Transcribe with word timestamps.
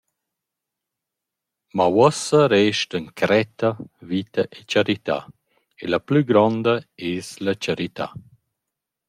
Ma 1.75 1.85
uossa 1.97 2.41
restan 2.53 3.05
cretta, 3.19 3.69
vita 4.09 4.43
e 4.57 4.59
charità, 4.71 5.19
e 5.81 5.85
la 5.87 5.99
plü 6.07 6.19
gronda 6.29 6.73
ais 7.05 7.27
la 7.45 7.53
charità. 7.63 8.07